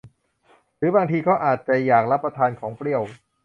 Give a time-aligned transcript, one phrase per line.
[0.77, 3.01] หรือบางทีก็อาจจะอยากรับประทานของเปรี้ยว